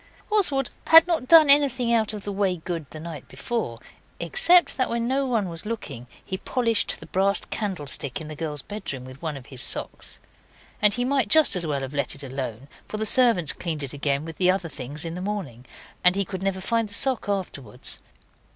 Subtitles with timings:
[0.31, 3.77] Oswald had not done anything out of the way good the night before,
[4.19, 8.63] except that when no one was looking he polished the brass candlestick in the girls'
[8.63, 10.19] bedroom with one of his socks.
[10.81, 13.93] And he might just as well have let it alone, for the servants cleaned it
[13.93, 15.65] again with the other things in the morning,
[16.03, 17.99] and he could never find the sock afterwards.